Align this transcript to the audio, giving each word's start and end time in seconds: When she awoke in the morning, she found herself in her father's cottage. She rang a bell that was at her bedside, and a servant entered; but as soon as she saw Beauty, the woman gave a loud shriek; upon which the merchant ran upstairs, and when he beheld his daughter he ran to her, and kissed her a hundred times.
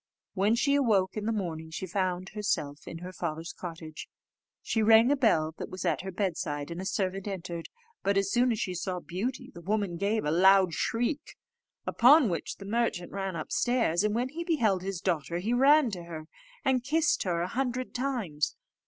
When 0.33 0.55
she 0.55 0.73
awoke 0.73 1.15
in 1.15 1.27
the 1.27 1.31
morning, 1.31 1.69
she 1.69 1.85
found 1.85 2.29
herself 2.29 2.87
in 2.87 2.97
her 3.05 3.13
father's 3.13 3.53
cottage. 3.53 4.07
She 4.63 4.81
rang 4.81 5.11
a 5.11 5.15
bell 5.15 5.53
that 5.59 5.69
was 5.69 5.85
at 5.85 6.01
her 6.01 6.11
bedside, 6.11 6.71
and 6.71 6.81
a 6.81 6.85
servant 6.85 7.27
entered; 7.27 7.69
but 8.01 8.17
as 8.17 8.31
soon 8.31 8.51
as 8.51 8.59
she 8.59 8.73
saw 8.73 8.99
Beauty, 8.99 9.51
the 9.53 9.61
woman 9.61 9.97
gave 9.97 10.25
a 10.25 10.31
loud 10.31 10.73
shriek; 10.73 11.35
upon 11.85 12.29
which 12.29 12.55
the 12.55 12.65
merchant 12.65 13.11
ran 13.11 13.35
upstairs, 13.35 14.03
and 14.03 14.15
when 14.15 14.29
he 14.29 14.43
beheld 14.43 14.81
his 14.81 15.01
daughter 15.01 15.37
he 15.37 15.53
ran 15.53 15.91
to 15.91 16.05
her, 16.05 16.25
and 16.65 16.83
kissed 16.83 17.21
her 17.21 17.41
a 17.43 17.47
hundred 17.47 17.93
times. 17.93 18.55